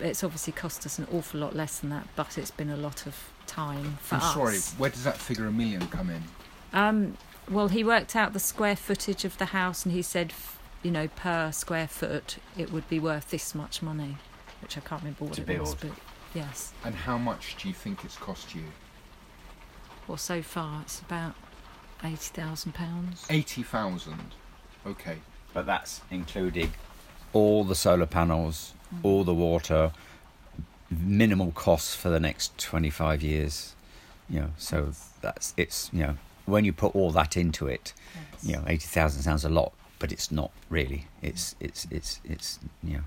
It's 0.00 0.22
obviously 0.22 0.52
cost 0.52 0.86
us 0.86 0.98
an 0.98 1.08
awful 1.12 1.40
lot 1.40 1.56
less 1.56 1.80
than 1.80 1.90
that, 1.90 2.06
but 2.14 2.38
it's 2.38 2.52
been 2.52 2.70
a 2.70 2.76
lot 2.76 3.06
of 3.06 3.16
time 3.46 3.98
for 4.00 4.14
I'm 4.16 4.20
us. 4.20 4.34
sorry. 4.34 4.58
Where 4.78 4.90
does 4.90 5.02
that 5.04 5.16
figure 5.18 5.46
a 5.46 5.52
million 5.52 5.86
come 5.88 6.08
in? 6.10 6.22
Um, 6.72 7.16
well, 7.50 7.66
he 7.68 7.82
worked 7.82 8.14
out 8.14 8.32
the 8.32 8.38
square 8.38 8.76
footage 8.76 9.24
of 9.24 9.36
the 9.38 9.46
house, 9.46 9.84
and 9.84 9.92
he 9.92 10.02
said, 10.02 10.30
f- 10.30 10.60
you 10.84 10.92
know, 10.92 11.08
per 11.08 11.50
square 11.50 11.88
foot, 11.88 12.36
it 12.56 12.70
would 12.70 12.88
be 12.88 13.00
worth 13.00 13.30
this 13.30 13.56
much 13.56 13.82
money, 13.82 14.18
which 14.62 14.76
I 14.76 14.80
can't 14.80 15.00
remember 15.02 15.24
what 15.24 15.32
To 15.34 15.50
it 15.50 15.60
was, 15.60 15.74
but 15.74 15.90
yes. 16.32 16.72
And 16.84 16.94
how 16.94 17.18
much 17.18 17.56
do 17.60 17.66
you 17.66 17.74
think 17.74 18.04
it's 18.04 18.16
cost 18.16 18.54
you? 18.54 18.62
Well, 20.06 20.16
so 20.18 20.42
far 20.42 20.82
it's 20.82 21.00
about 21.00 21.34
eighty 22.04 22.16
thousand 22.32 22.74
pounds. 22.74 23.26
Eighty 23.28 23.62
thousand. 23.64 24.34
Okay. 24.86 25.18
But 25.52 25.66
that's 25.66 26.00
including 26.10 26.72
all 27.32 27.64
the 27.64 27.74
solar 27.74 28.06
panels, 28.06 28.74
all 29.02 29.24
the 29.24 29.34
water, 29.34 29.92
minimal 30.90 31.52
costs 31.52 31.94
for 31.94 32.08
the 32.08 32.20
next 32.20 32.56
25 32.58 33.22
years. 33.22 33.74
You 34.28 34.40
know, 34.40 34.50
so 34.58 34.92
that's 35.20 35.54
it's 35.56 35.90
you 35.92 36.00
know 36.00 36.16
when 36.48 36.64
you 36.64 36.72
put 36.72 36.94
all 36.94 37.10
that 37.12 37.36
into 37.36 37.66
it, 37.66 37.92
you 38.42 38.54
know, 38.54 38.64
80,000 38.66 39.22
sounds 39.22 39.44
a 39.44 39.48
lot, 39.48 39.72
but 39.98 40.12
it's 40.12 40.30
not 40.30 40.50
really. 40.68 41.06
It's 41.22 41.54
it's 41.60 41.86
it's 41.90 42.20
it's 42.24 42.58
you 42.82 42.94
know. 42.94 43.02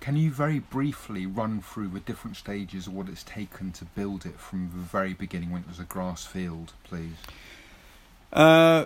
Can 0.00 0.16
you 0.16 0.30
very 0.30 0.60
briefly 0.60 1.26
run 1.26 1.60
through 1.60 1.88
the 1.88 2.00
different 2.00 2.36
stages 2.36 2.86
of 2.86 2.94
what 2.94 3.08
it's 3.08 3.24
taken 3.24 3.72
to 3.72 3.84
build 3.84 4.24
it 4.24 4.38
from 4.38 4.70
the 4.70 4.78
very 4.78 5.12
beginning 5.12 5.50
when 5.50 5.62
it 5.62 5.68
was 5.68 5.80
a 5.80 5.84
grass 5.84 6.24
field, 6.24 6.72
please? 6.84 7.16
Uh, 8.32 8.84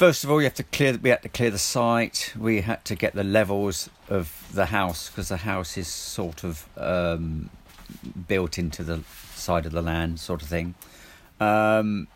first 0.00 0.24
of 0.24 0.30
all, 0.30 0.40
you 0.40 0.44
have 0.44 0.54
to 0.54 0.62
clear. 0.62 0.96
We 0.96 1.10
had 1.10 1.20
to 1.24 1.28
clear 1.28 1.50
the 1.50 1.58
site. 1.58 2.32
We 2.38 2.62
had 2.62 2.86
to 2.86 2.94
get 2.94 3.12
the 3.14 3.22
levels 3.22 3.90
of 4.08 4.48
the 4.50 4.64
house 4.66 5.10
because 5.10 5.28
the 5.28 5.36
house 5.36 5.76
is 5.76 5.88
sort 5.88 6.42
of 6.42 6.66
um, 6.78 7.50
built 8.26 8.56
into 8.56 8.82
the 8.82 9.02
side 9.34 9.66
of 9.66 9.72
the 9.72 9.82
land, 9.82 10.18
sort 10.18 10.40
of 10.40 10.48
thing. 10.48 10.74
Um, 11.38 12.08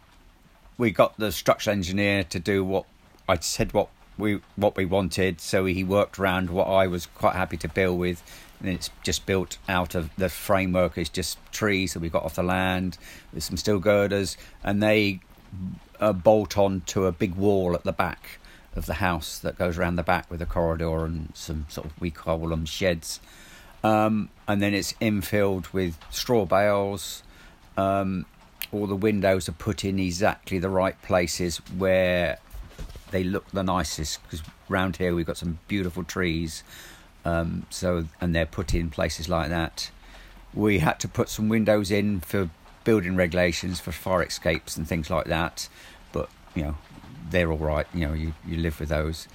we 0.79 0.93
got 0.93 1.19
the 1.19 1.31
structural 1.31 1.77
engineer 1.77 2.25
to 2.25 2.41
do 2.41 2.65
what 2.65 2.87
I 3.29 3.37
said 3.41 3.75
what 3.75 3.91
we 4.17 4.41
what 4.57 4.77
we 4.77 4.87
wanted. 4.87 5.43
So 5.43 5.67
he 5.67 5.85
worked 5.85 6.19
around 6.19 6.49
what 6.49 6.69
I 6.69 6.87
was 6.87 7.05
quite 7.05 7.35
happy 7.35 7.59
to 7.59 7.69
build 7.69 7.99
with, 7.99 8.23
and 8.61 8.71
it's 8.71 8.89
just 9.03 9.27
built 9.27 9.59
out 9.69 9.95
of 9.95 10.09
the 10.17 10.31
framework 10.31 10.97
is 10.97 11.11
just 11.11 11.37
trees 11.53 11.93
that 11.93 12.01
we 12.01 12.09
got 12.09 12.23
off 12.23 12.37
the 12.37 12.43
land 12.43 12.97
with 13.35 13.45
some 13.45 13.59
steel 13.59 13.79
girders, 13.79 14.39
and 14.63 14.83
they 14.83 15.21
uh, 16.01 16.13
bolt 16.13 16.57
on 16.59 16.83
to 16.87 17.07
a 17.07 17.13
big 17.13 17.35
wall 17.35 17.75
at 17.75 17.85
the 17.85 17.93
back 17.93 18.39
of 18.75 18.87
the 18.87 18.95
house 18.95 19.39
that 19.39 19.57
goes 19.57 19.79
around 19.79 19.97
the 19.97 20.03
back 20.03 20.31
with 20.31 20.43
a 20.43 20.47
corridor 20.47 21.05
and 21.05 21.31
some 21.35 21.67
sort 21.69 21.87
of 21.87 22.01
we 22.01 22.11
call 22.11 22.49
them 22.49 22.65
sheds. 22.65 23.21
um, 23.85 24.31
and 24.49 24.63
then 24.63 24.75
it's 24.75 24.95
infilled 24.95 25.73
with 25.73 25.99
straw 26.11 26.45
bales. 26.47 27.23
Um, 27.77 28.25
all 28.73 28.87
the 28.87 28.97
windows 28.97 29.49
are 29.49 29.53
put 29.53 29.85
in 29.85 29.99
exactly 29.99 30.59
the 30.59 30.71
right 30.71 31.01
places 31.03 31.59
where 31.77 32.39
they 33.11 33.23
look 33.23 33.47
the 33.53 33.63
nicest. 33.63 34.23
Because 34.25 34.43
round 34.69 34.97
here 34.97 35.15
we've 35.15 35.27
got 35.27 35.37
some 35.37 35.59
beautiful 35.69 36.03
trees, 36.03 36.65
um, 37.25 37.67
so 37.71 38.07
and 38.21 38.35
they're 38.35 38.47
put 38.47 38.75
in 38.75 38.91
places 38.91 39.29
like 39.29 39.51
that. 39.51 39.91
We 40.55 40.79
had 40.79 40.99
to 41.01 41.09
put 41.09 41.29
some 41.29 41.49
windows 41.49 41.91
in 41.91 42.21
for 42.21 42.49
building 42.85 43.17
regulations 43.17 43.81
for 43.81 43.93
fire 43.93 44.23
escapes 44.23 44.77
and 44.77 44.87
things 44.87 45.11
like 45.11 45.27
that, 45.27 45.69
but 46.13 46.29
you 46.55 46.63
know 46.63 46.77
they're 47.31 47.51
all 47.51 47.59
right. 47.59 47.87
You 47.93 48.07
know 48.07 48.15
you 48.15 48.35
you 48.47 48.59
live 48.59 48.81
with 48.81 48.91
those. 48.91 49.29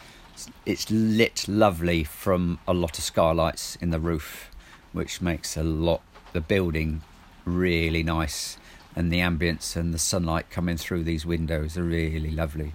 It's 0.66 0.90
lit 0.90 1.48
lovely 1.48 2.04
from 2.04 2.60
a 2.68 2.74
lot 2.74 2.98
of 2.98 3.04
skylights 3.04 3.76
in 3.78 3.90
the 3.90 4.00
roof, 4.00 4.52
which 4.94 5.22
makes 5.22 5.58
a 5.58 5.64
lot 5.64 6.02
the 6.32 6.42
building 6.42 7.02
really 7.44 8.04
nice, 8.04 8.58
and 8.96 9.12
the 9.12 9.20
ambience 9.20 9.76
and 9.76 9.94
the 9.94 10.00
sunlight 10.00 10.50
coming 10.50 10.78
through 10.78 11.04
these 11.04 11.26
windows 11.26 11.78
are 11.78 11.84
really 11.84 12.32
lovely. 12.32 12.74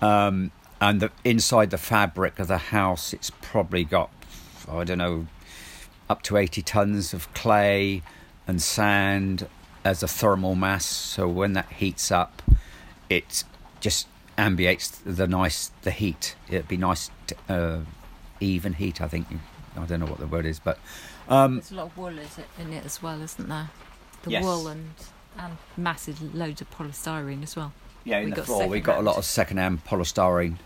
Um, 0.00 0.50
and 0.80 1.00
the, 1.00 1.10
inside 1.24 1.70
the 1.70 1.78
fabric 1.78 2.38
of 2.38 2.48
the 2.48 2.58
house, 2.58 3.12
it's 3.12 3.30
probably 3.42 3.84
got 3.84 4.10
I 4.70 4.84
don't 4.84 4.98
know 4.98 5.26
up 6.10 6.22
to 6.22 6.36
80 6.36 6.62
tons 6.62 7.12
of 7.12 7.32
clay 7.34 8.02
and 8.46 8.62
sand 8.62 9.46
as 9.84 10.02
a 10.02 10.08
thermal 10.08 10.54
mass. 10.54 10.84
So 10.86 11.28
when 11.28 11.52
that 11.54 11.70
heats 11.72 12.10
up, 12.10 12.42
it 13.08 13.44
just 13.80 14.06
ambiates 14.36 14.98
the 15.04 15.26
nice 15.26 15.70
the 15.82 15.90
heat. 15.90 16.34
It'd 16.48 16.68
be 16.68 16.76
nice 16.76 17.10
to, 17.28 17.36
uh, 17.48 17.78
even 18.40 18.74
heat. 18.74 19.00
I 19.00 19.08
think 19.08 19.26
I 19.76 19.84
don't 19.86 20.00
know 20.00 20.06
what 20.06 20.18
the 20.18 20.26
word 20.26 20.46
is, 20.46 20.58
but 20.60 20.78
um, 21.28 21.56
There's 21.56 21.72
a 21.72 21.74
lot 21.76 21.86
of 21.86 21.96
wool 21.98 22.18
is 22.18 22.38
it, 22.38 22.46
in 22.58 22.72
it 22.72 22.84
as 22.84 23.02
well, 23.02 23.20
isn't 23.22 23.48
there? 23.48 23.70
The 24.22 24.30
Yes. 24.30 24.44
wool 24.44 24.68
and 24.68 24.90
and 25.38 25.56
massive 25.76 26.34
loads 26.34 26.60
of 26.60 26.70
polystyrene 26.70 27.42
as 27.44 27.54
well. 27.54 27.72
yeah, 28.04 28.18
in 28.18 28.24
we 28.26 28.30
the 28.30 28.36
got 28.36 28.46
floor 28.46 28.66
we 28.66 28.80
got 28.80 28.98
a 28.98 29.02
lot 29.02 29.16
of 29.16 29.24
second-hand 29.24 29.84
polystyrene 29.84 30.56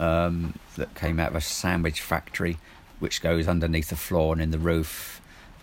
um, 0.00 0.58
that 0.76 0.94
came 0.94 1.18
out 1.18 1.28
of 1.30 1.36
a 1.36 1.40
sandwich 1.40 2.00
factory, 2.02 2.58
which 2.98 3.22
goes 3.22 3.48
underneath 3.48 3.88
the 3.88 3.96
floor 3.96 4.32
and 4.34 4.42
in 4.42 4.50
the 4.50 4.58
roof. 4.58 5.17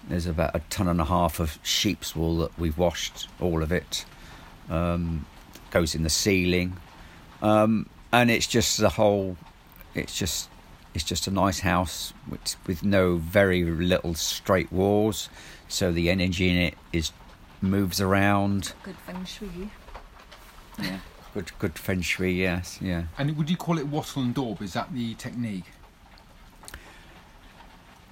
There's 0.08 0.28
about 0.28 0.56
a 0.56 0.60
ton 0.70 0.88
and 0.88 1.02
a 1.02 1.06
half 1.06 1.40
of 1.40 1.60
sheep's 1.64 2.16
wool 2.16 2.38
that 2.38 2.58
we've 2.60 2.78
washed, 2.78 3.28
all 3.40 3.64
of 3.64 3.72
it. 3.72 4.06
Um, 4.70 5.26
goes 5.72 5.94
in 5.94 6.04
the 6.04 6.10
ceiling, 6.10 6.78
um, 7.42 7.88
and 8.12 8.32
it's 8.32 8.48
just 8.48 8.78
the 8.80 8.90
whole. 8.90 9.38
It's 9.94 10.18
just 10.18 10.50
it's 10.94 11.04
just 11.04 11.28
a 11.28 11.32
nice 11.32 11.60
house 11.60 12.14
with 12.30 12.56
with 12.66 12.84
no 12.84 13.18
very 13.18 13.64
little 13.64 14.14
straight 14.14 14.72
walls, 14.72 15.30
so 15.68 15.92
the 15.92 16.10
energy 16.10 16.50
in 16.50 16.58
it 16.58 16.76
is 16.94 17.12
moves 17.62 18.00
around. 18.00 18.74
Good 18.84 18.98
feng 18.98 19.26
shui. 19.26 19.70
Yeah, 20.82 21.00
good 21.34 21.52
good 21.60 21.78
feng 21.78 22.02
shui. 22.02 22.32
Yes, 22.32 22.80
yeah. 22.82 23.04
And 23.18 23.36
would 23.38 23.50
you 23.50 23.58
call 23.58 23.78
it 23.78 23.88
wattle 23.88 24.22
and 24.22 24.34
daub? 24.34 24.62
Is 24.62 24.74
that 24.74 24.94
the 24.94 25.14
technique? 25.16 25.66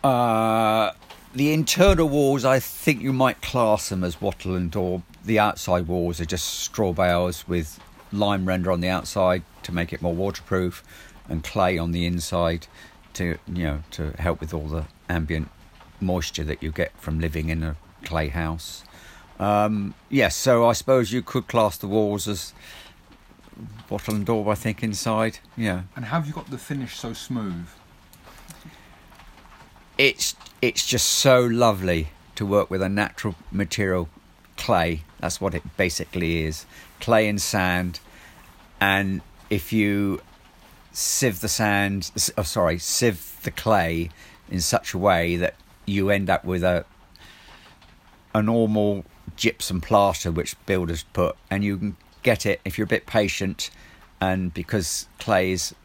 Uh, 0.04 0.92
the 1.34 1.52
internal 1.52 2.08
walls, 2.08 2.46
I 2.46 2.60
think 2.60 3.02
you 3.02 3.12
might 3.12 3.42
class 3.42 3.90
them 3.90 4.04
as 4.04 4.22
wattle 4.22 4.56
and 4.56 4.70
daub. 4.70 5.04
The 5.26 5.40
outside 5.40 5.88
walls 5.88 6.22
are 6.22 6.26
just 6.26 6.46
straw 6.46 6.94
bales 6.94 7.48
with 7.48 7.80
lime 8.12 8.46
render 8.46 8.72
on 8.72 8.82
the 8.82 8.90
outside 8.90 9.44
to 9.64 9.72
make 9.72 9.92
it 9.92 10.02
more 10.02 10.14
waterproof, 10.14 10.84
and 11.28 11.44
clay 11.44 11.78
on 11.78 11.92
the 11.92 12.06
inside 12.06 12.68
to 13.14 13.38
you 13.48 13.64
know 13.64 13.84
to 13.92 14.12
help 14.20 14.40
with 14.40 14.54
all 14.54 14.68
the 14.68 14.86
ambient 15.10 15.50
moisture 16.00 16.44
that 16.44 16.62
you 16.62 16.72
get 16.72 16.92
from 16.98 17.20
living 17.20 17.50
in 17.50 17.64
a 17.64 17.76
clay 18.04 18.28
house. 18.28 18.84
Um, 19.40 19.96
yes, 20.10 20.36
so 20.36 20.68
I 20.68 20.74
suppose 20.74 21.12
you 21.12 21.22
could 21.22 21.48
class 21.48 21.78
the 21.78 21.88
walls 21.88 22.28
as 22.28 22.54
wattle 23.90 24.16
and 24.16 24.26
daub. 24.26 24.48
I 24.48 24.56
think 24.56 24.84
inside, 24.84 25.40
yeah. 25.58 25.84
And 25.96 26.06
have 26.06 26.28
you 26.28 26.34
got 26.34 26.50
the 26.50 26.58
finish 26.58 26.98
so 26.98 27.14
smooth? 27.14 27.68
It's 29.98 30.36
it's 30.62 30.86
just 30.86 31.08
so 31.08 31.42
lovely 31.42 32.10
to 32.36 32.46
work 32.46 32.70
with 32.70 32.82
a 32.82 32.90
natural 32.90 33.36
material 33.52 34.10
clay. 34.58 35.02
That's 35.20 35.40
what 35.40 35.54
it 35.54 35.78
basically 35.78 36.44
is. 36.44 36.66
Clay 37.00 37.28
and 37.28 37.42
sand. 37.42 38.00
And 38.80 39.22
if 39.50 39.72
you 39.72 40.22
sieve 40.92 41.42
the 41.42 41.50
sand 41.50 42.12
oh 42.38 42.44
sorry 42.44 42.78
sieve 42.78 43.40
the 43.42 43.50
clay 43.50 44.12
in 44.52 44.62
such 44.62 44.94
a 44.94 44.98
way 44.98 45.36
that 45.36 45.56
you 45.88 46.12
end 46.12 46.30
up 46.30 46.46
with 46.46 46.64
a 46.64 46.86
a 48.36 48.42
normal 48.42 49.04
gypsum 49.36 49.82
plaster 49.82 50.32
which 50.32 50.56
builders 50.66 51.04
put. 51.14 51.36
And 51.50 51.64
you 51.64 51.78
can 51.78 51.98
get 52.24 52.46
it 52.46 52.62
if 52.66 52.78
you're 52.78 52.86
a 52.86 52.88
bit 52.88 53.06
patient 53.06 53.70
and 54.20 54.54
because 54.54 55.08
clay 55.20 55.52
is 55.52 55.76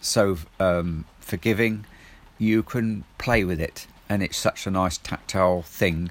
so 0.00 0.38
um, 0.60 1.04
forgiving 1.20 1.84
you 2.38 2.62
can 2.62 3.04
play 3.18 3.44
with 3.44 3.60
it 3.60 3.86
and 4.08 4.22
it's 4.22 4.36
such 4.36 4.66
a 4.66 4.70
nice 4.70 4.98
tactile 4.98 5.62
thing. 5.62 6.10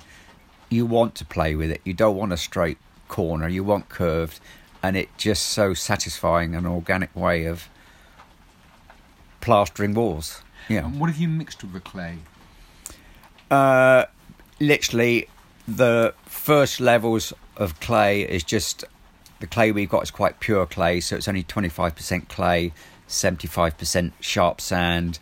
You 0.70 0.86
want 0.86 1.16
to 1.16 1.26
play 1.26 1.56
with 1.56 1.70
it. 1.70 1.82
You 1.84 1.94
don't 1.94 2.16
want 2.16 2.34
a 2.34 2.38
straight 2.38 2.78
corner. 3.08 3.48
You 3.48 3.64
want 3.64 3.90
curved 3.90 4.40
and 4.82 4.98
it 4.98 5.10
just 5.18 5.46
so 5.46 5.74
satisfying 5.74 6.56
an 6.56 6.66
organic 6.66 7.16
way 7.16 7.46
of 7.46 7.70
plastering 9.42 9.94
walls. 9.94 10.42
Yeah. 10.70 10.86
And 10.86 11.00
what 11.00 11.10
have 11.10 11.18
you 11.18 11.28
mixed 11.28 11.64
with 11.64 11.74
the 11.74 11.80
clay? 11.80 12.20
uh, 13.54 14.06
literally 14.60 15.28
the 15.68 16.14
first 16.26 16.80
levels 16.80 17.34
of 17.56 17.80
clay 17.80 18.24
is 18.24 18.44
just 18.44 18.84
the 19.40 19.48
clay 19.48 19.72
we've 19.72 19.90
got 19.90 20.04
is 20.04 20.12
quite 20.12 20.40
pure 20.40 20.66
clay, 20.66 21.00
so 21.00 21.16
it's 21.16 21.28
only 21.28 21.44
25% 21.44 22.30
clay, 22.30 22.74
75% 23.08 24.12
sharp 24.20 24.60
sand, 24.60 25.20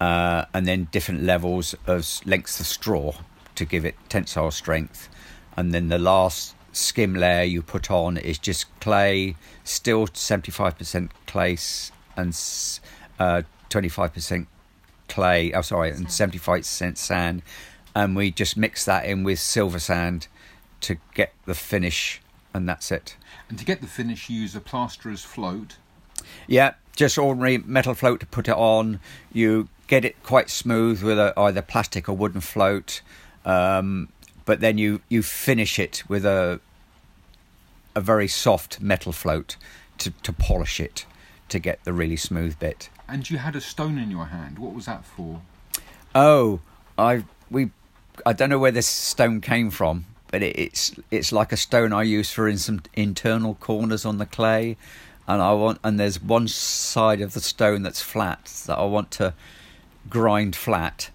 uh, 0.00 0.44
and 0.54 0.66
then 0.66 0.88
different 0.90 1.22
levels 1.22 1.74
of 1.86 2.06
lengths 2.24 2.60
of 2.60 2.66
straw 2.66 3.14
to 3.54 3.64
give 3.64 3.84
it 3.84 3.96
tensile 4.08 4.50
strength. 4.50 5.08
And 5.56 5.74
then 5.74 5.88
the 5.88 5.98
last 5.98 6.54
skim 6.72 7.14
layer 7.14 7.42
you 7.42 7.62
put 7.62 7.90
on 7.90 8.16
is 8.16 8.38
just 8.38 8.66
clay, 8.80 9.36
still 9.64 10.06
75% 10.06 11.10
clay 11.26 11.56
and 12.16 12.30
uh, 13.18 13.42
25% 13.70 14.46
clay. 15.08 15.52
Oh, 15.52 15.62
sorry, 15.62 15.90
and 15.90 16.06
75% 16.06 16.96
sand, 16.96 17.42
and 17.94 18.14
we 18.14 18.30
just 18.30 18.56
mix 18.56 18.84
that 18.84 19.04
in 19.04 19.24
with 19.24 19.40
silver 19.40 19.78
sand 19.78 20.28
to 20.82 20.96
get 21.14 21.32
the 21.46 21.54
finish, 21.54 22.20
and 22.54 22.68
that's 22.68 22.92
it. 22.92 23.16
And 23.48 23.58
to 23.58 23.64
get 23.64 23.80
the 23.80 23.86
finish, 23.86 24.28
you 24.28 24.40
use 24.40 24.54
a 24.54 24.60
plasterer's 24.60 25.24
float. 25.24 25.76
Yeah, 26.46 26.74
just 26.94 27.18
ordinary 27.18 27.58
metal 27.58 27.94
float 27.94 28.20
to 28.20 28.26
put 28.26 28.48
it 28.48 28.56
on. 28.56 29.00
You 29.32 29.68
get 29.88 30.04
it 30.04 30.22
quite 30.22 30.50
smooth 30.50 31.02
with 31.02 31.18
a, 31.18 31.32
either 31.36 31.62
plastic 31.62 32.08
or 32.08 32.16
wooden 32.16 32.40
float, 32.40 33.00
um, 33.44 34.08
but 34.44 34.60
then 34.60 34.78
you 34.78 35.00
you 35.08 35.22
finish 35.22 35.78
it 35.78 36.04
with 36.08 36.24
a 36.24 36.60
a 37.96 38.00
very 38.00 38.28
soft 38.28 38.80
metal 38.80 39.12
float 39.12 39.56
to 39.98 40.10
to 40.22 40.32
polish 40.32 40.78
it 40.78 41.04
to 41.48 41.58
get 41.58 41.82
the 41.84 41.92
really 41.92 42.16
smooth 42.16 42.58
bit. 42.58 42.90
And 43.08 43.28
you 43.28 43.38
had 43.38 43.56
a 43.56 43.60
stone 43.60 43.98
in 43.98 44.10
your 44.10 44.26
hand. 44.26 44.58
What 44.58 44.74
was 44.74 44.84
that 44.84 45.04
for? 45.04 45.40
Oh, 46.14 46.60
I 46.96 47.24
we 47.50 47.70
I 48.24 48.32
don't 48.32 48.50
know 48.50 48.58
where 48.58 48.70
this 48.70 48.86
stone 48.86 49.40
came 49.40 49.70
from, 49.70 50.04
but 50.30 50.42
it, 50.42 50.58
it's 50.58 50.94
it's 51.10 51.32
like 51.32 51.50
a 51.50 51.56
stone 51.56 51.92
I 51.92 52.02
use 52.02 52.30
for 52.30 52.46
in 52.46 52.58
some 52.58 52.82
internal 52.94 53.54
corners 53.54 54.04
on 54.04 54.18
the 54.18 54.26
clay, 54.26 54.76
and 55.26 55.40
I 55.40 55.52
want 55.54 55.78
and 55.82 55.98
there's 55.98 56.22
one 56.22 56.48
side 56.48 57.22
of 57.22 57.32
the 57.32 57.40
stone 57.40 57.82
that's 57.82 58.02
flat 58.02 58.44
that 58.66 58.78
I 58.78 58.84
want 58.84 59.10
to 59.12 59.32
grind 60.08 60.56
flat 60.56 61.10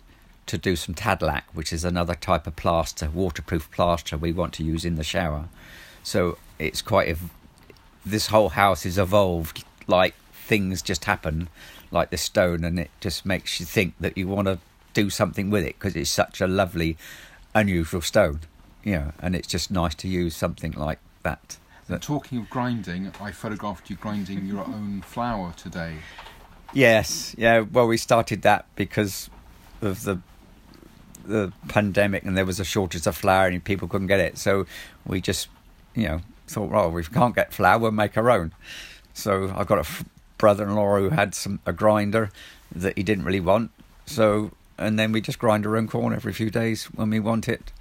to 0.46 0.58
do 0.58 0.76
some 0.76 0.94
tadelakt, 0.94 1.44
which 1.54 1.72
is 1.72 1.86
another 1.86 2.16
type 2.16 2.48
of 2.48 2.56
plaster, 2.56 3.10
waterproof 3.10 3.72
plaster 3.72 4.18
we 4.18 4.32
want 4.32 4.54
to 4.54 4.64
use 4.64 4.86
in 4.86 4.96
the 4.96 5.04
shower. 5.04 5.46
So 6.04 6.38
it's 6.60 6.82
quite 6.82 7.16
this 8.06 8.28
whole 8.28 8.50
house 8.50 8.86
is 8.86 8.98
evolved 8.98 9.64
like 9.88 10.14
things 10.34 10.82
just 10.82 11.06
happen 11.06 11.48
like 11.92 12.10
this 12.10 12.22
stone 12.22 12.64
and 12.64 12.80
it 12.80 12.92
just 13.00 13.26
makes 13.26 13.60
you 13.60 13.66
think 13.66 13.94
that 14.00 14.18
you 14.18 14.28
want 14.28 14.48
to 14.48 14.60
do 14.94 15.10
something 15.10 15.50
with 15.50 15.64
it 15.64 15.80
because 15.80 15.96
it's 15.96 16.10
such 16.10 16.42
a 16.42 16.48
lovely 16.48 16.98
unusual 17.56 18.02
stone 18.02 18.42
you 18.84 18.94
know 18.94 19.14
and 19.20 19.36
it's 19.36 19.48
just 19.48 19.72
nice 19.72 19.96
to 19.96 20.08
use 20.08 20.36
something 20.36 20.74
like 20.74 21.00
that 21.24 21.58
talking 22.00 22.40
of 22.40 22.50
grinding, 22.50 23.12
I 23.20 23.32
photographed 23.32 23.90
you 23.90 23.96
grinding 23.98 24.46
your 24.46 24.66
own 24.66 25.02
flour 25.02 25.54
today. 25.58 25.96
Yes 26.74 27.36
yeah 27.38 27.60
well 27.60 27.88
we 27.88 27.98
started 27.98 28.42
that 28.42 28.66
because 28.76 29.30
of 29.82 30.04
the 30.04 30.20
the 31.26 31.54
pandemic 31.70 32.24
and 32.24 32.38
there 32.38 32.46
was 32.46 32.60
a 32.60 32.66
shortage 32.66 33.08
of 33.08 33.16
flour 33.16 33.48
and 33.48 33.64
people 33.64 33.88
couldn't 33.88 34.08
get 34.08 34.20
it 34.20 34.38
so 34.38 34.66
we 35.06 35.22
just 35.22 35.48
you 35.96 36.08
know 36.08 36.22
thought 36.48 36.70
well 36.70 36.92
we 36.92 37.04
can't 37.04 37.36
get 37.36 37.54
flour 37.54 37.80
we'll 37.80 37.92
make 37.92 38.18
our 38.18 38.30
own 38.30 38.52
so 39.14 39.54
i've 39.56 39.68
got 39.68 39.78
a 39.78 39.82
f- 39.82 40.04
brother-in-law 40.38 40.98
who 40.98 41.10
had 41.10 41.34
some 41.34 41.60
a 41.66 41.72
grinder 41.72 42.30
that 42.76 42.98
he 42.98 43.04
didn't 43.04 43.24
really 43.24 43.40
want 43.40 43.72
so 44.06 44.52
and 44.78 44.98
then 44.98 45.12
we 45.12 45.22
just 45.22 45.40
grind 45.40 45.66
our 45.66 45.78
own 45.78 45.88
corn 45.88 46.14
every 46.14 46.34
few 46.34 46.50
days 46.50 46.86
when 46.86 47.10
we 47.10 47.20
want 47.20 47.48
it, 47.48 47.72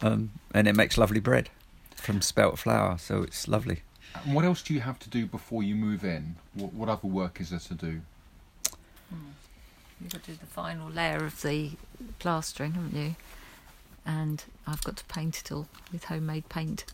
um, 0.00 0.30
and 0.54 0.68
it 0.68 0.74
makes 0.74 0.98
lovely 0.98 1.20
bread 1.20 1.48
from 1.94 2.20
spelt 2.20 2.58
flour. 2.58 2.98
So 2.98 3.22
it's 3.22 3.48
lovely. 3.48 3.82
And 4.24 4.34
what 4.34 4.44
else 4.44 4.62
do 4.62 4.74
you 4.74 4.80
have 4.80 4.98
to 5.00 5.10
do 5.10 5.26
before 5.26 5.62
you 5.62 5.74
move 5.74 6.04
in? 6.04 6.36
What, 6.54 6.72
what 6.72 6.88
other 6.88 7.08
work 7.08 7.40
is 7.40 7.50
there 7.50 7.58
to 7.58 7.74
do? 7.74 8.00
You've 9.10 10.12
got 10.12 10.24
to 10.24 10.32
do 10.32 10.36
the 10.38 10.46
final 10.46 10.90
layer 10.90 11.24
of 11.24 11.40
the 11.42 11.70
plastering, 12.18 12.72
haven't 12.72 12.94
you? 12.94 13.16
And 14.04 14.44
I've 14.66 14.84
got 14.84 14.96
to 14.96 15.04
paint 15.06 15.40
it 15.40 15.50
all 15.50 15.68
with 15.92 16.04
homemade 16.04 16.48
paint. 16.48 16.84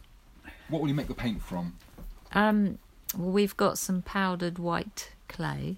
What 0.68 0.80
will 0.80 0.88
you 0.88 0.94
make 0.94 1.08
the 1.08 1.14
paint 1.14 1.42
from? 1.42 1.74
Um, 2.32 2.78
well, 3.16 3.30
we've 3.30 3.56
got 3.56 3.76
some 3.76 4.02
powdered 4.02 4.58
white 4.58 5.12
clay, 5.28 5.76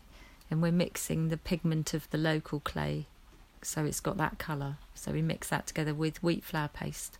and 0.50 0.62
we're 0.62 0.71
mixing 0.71 1.29
the 1.29 1.37
pigment 1.37 1.95
of 1.95 2.09
the 2.11 2.19
local 2.19 2.61
clay, 2.61 3.07
so 3.62 3.85
it's 3.85 4.00
got 4.00 4.17
that 4.19 4.38
colour. 4.38 4.76
So 4.95 5.12
we 5.12 5.23
mix 5.23 5.49
that 5.49 5.67
together 5.67 5.95
with 5.95 6.23
wheat 6.23 6.45
flour 6.45 6.69
paste. 6.69 7.19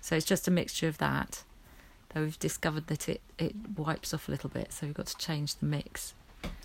So 0.00 0.16
it's 0.16 0.26
just 0.26 0.48
a 0.48 0.50
mixture 0.50 0.88
of 0.88 0.98
that. 0.98 1.44
Though 2.12 2.22
we've 2.22 2.38
discovered 2.38 2.88
that 2.88 3.08
it, 3.08 3.20
it 3.38 3.54
wipes 3.76 4.12
off 4.12 4.28
a 4.28 4.30
little 4.32 4.50
bit, 4.50 4.72
so 4.72 4.86
we've 4.86 4.94
got 4.94 5.06
to 5.06 5.16
change 5.18 5.56
the 5.56 5.66
mix. 5.66 6.14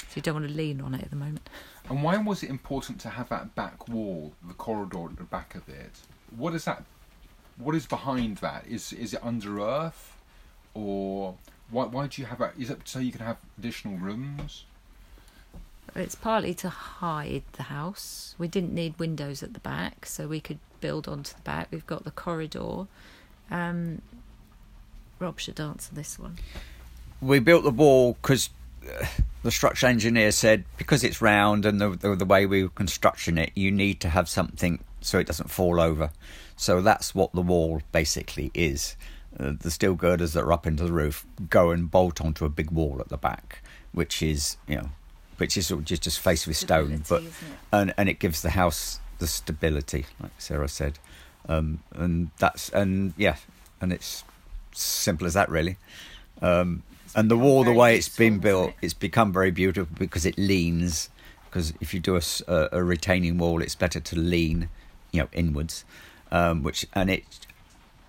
So 0.08 0.14
you 0.16 0.22
don't 0.22 0.36
want 0.36 0.48
to 0.48 0.54
lean 0.54 0.82
on 0.82 0.94
it 0.94 1.04
at 1.04 1.10
the 1.10 1.16
moment. 1.16 1.50
And 1.90 2.04
why 2.04 2.18
was 2.18 2.44
it 2.44 2.50
important 2.50 3.00
to 3.02 3.10
have 3.10 3.30
that 3.30 3.56
back 3.56 3.88
wall, 3.88 4.34
the 4.48 4.54
corridor 4.54 5.06
at 5.06 5.18
the 5.18 5.24
back 5.24 5.56
of 5.56 5.68
it? 5.70 5.92
What 6.36 6.54
is 6.54 6.66
that? 6.66 6.84
What 7.58 7.76
is 7.76 7.86
behind 7.86 8.38
that? 8.38 8.66
Is 8.68 8.94
is 8.94 9.14
it 9.14 9.24
under 9.24 9.60
earth, 9.60 10.18
or 10.74 11.36
why? 11.70 11.86
Why 11.86 12.08
do 12.08 12.22
you 12.22 12.28
have 12.28 12.40
that? 12.40 12.54
Is 12.58 12.70
it 12.70 12.82
so 12.86 13.00
you 13.00 13.12
can 13.12 13.22
have 13.22 13.38
additional 13.58 13.98
rooms? 13.98 14.66
It's 15.96 16.16
partly 16.16 16.54
to 16.56 16.70
hide 16.70 17.44
the 17.54 17.64
house. 17.64 18.36
We 18.38 18.48
didn't 18.48 18.74
need 18.74 19.00
windows 19.00 19.42
at 19.42 19.54
the 19.54 19.60
back, 19.60 20.06
so 20.06 20.28
we 20.28 20.40
could 20.40 20.60
build 20.80 21.08
onto 21.08 21.34
the 21.34 21.42
back. 21.42 21.70
We've 21.72 21.88
got 21.88 22.04
the 22.04 22.12
corridor. 22.12 22.88
Um, 23.50 24.02
Rob 25.20 25.40
should 25.40 25.60
answer 25.60 25.96
this 25.96 26.20
one. 26.20 26.38
We 27.22 27.40
built 27.40 27.64
the 27.64 27.72
wall 27.72 28.18
because 28.22 28.50
the 29.44 29.52
structural 29.52 29.90
engineer 29.90 30.32
said 30.32 30.64
because 30.78 31.04
it's 31.04 31.22
round 31.22 31.66
and 31.66 31.80
the, 31.80 31.90
the 31.90 32.16
the 32.16 32.26
way 32.26 32.46
we 32.46 32.64
were 32.64 32.70
constructing 32.70 33.38
it, 33.38 33.52
you 33.56 33.72
need 33.72 34.00
to 34.02 34.10
have 34.10 34.28
something 34.28 34.80
so 35.02 35.20
it 35.20 35.28
doesn't 35.28 35.50
fall 35.50 35.80
over. 35.80 36.12
So 36.56 36.82
that's 36.82 37.14
what 37.14 37.34
the 37.34 37.42
wall 37.42 37.82
basically 37.92 38.52
is. 38.54 38.96
Uh, 39.40 39.54
the 39.60 39.70
steel 39.70 39.94
girders 39.94 40.34
that 40.34 40.44
are 40.44 40.52
up 40.52 40.66
into 40.66 40.84
the 40.84 40.92
roof 40.92 41.26
go 41.50 41.70
and 41.70 41.92
bolt 41.92 42.20
onto 42.20 42.46
a 42.46 42.50
big 42.50 42.72
wall 42.72 42.98
at 43.00 43.10
the 43.10 43.18
back, 43.18 43.62
which 43.92 44.24
is 44.24 44.58
you 44.68 44.76
know, 44.76 44.90
which 45.38 45.56
is 45.56 45.68
sort 45.68 45.80
of 45.80 45.86
just 45.86 46.02
just 46.02 46.20
faced 46.20 46.48
with 46.48 46.58
stone, 46.58 47.04
but 47.08 47.22
Stability, 47.22 47.28
isn't 47.28 47.54
it? 47.54 47.60
and 47.72 47.94
and 47.98 48.10
it 48.10 48.20
gives 48.20 48.42
the 48.42 48.50
house 48.52 49.00
the 49.20 49.28
stability, 49.28 50.06
like 50.20 50.32
Sarah 50.38 50.68
said, 50.68 51.00
um, 51.48 51.82
and 51.94 52.32
that's 52.38 52.70
and 52.70 53.14
yeah, 53.18 53.38
and 53.80 53.94
it's 53.94 54.24
simple 54.74 55.28
as 55.28 55.34
that 55.36 55.50
really. 55.50 55.78
Um, 56.42 56.84
and 57.16 57.32
the 57.32 57.38
wall, 57.38 57.64
the 57.64 57.74
way 57.74 57.96
it's 57.96 58.10
been 58.10 58.40
built, 58.40 58.70
it? 58.70 58.76
it's 58.82 58.94
become 58.94 59.32
very 59.34 59.52
beautiful 59.52 59.96
because 59.98 60.26
it 60.26 60.38
leans. 60.38 61.10
Because 61.46 61.74
if 61.80 61.94
you 61.94 62.00
do 62.00 62.20
a 62.48 62.84
retaining 62.84 63.38
wall, 63.38 63.62
it's 63.62 63.76
better 63.76 64.00
to 64.00 64.16
lean, 64.18 64.70
you 65.12 65.22
know, 65.22 65.30
inwards, 65.32 65.86
um, 66.32 66.62
which 66.62 66.86
and 66.94 67.10
it 67.10 67.24